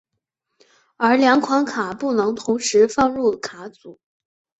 [0.97, 3.99] 而两款卡不能同时放入卡组。